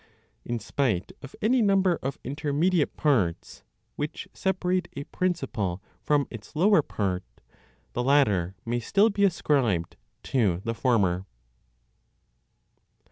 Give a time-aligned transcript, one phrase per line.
[0.43, 3.61] In spite of any number of intermediate parts
[3.97, 7.23] (which separate) a principle from its lower part,
[7.93, 11.27] the latter may still be ascribed to the former.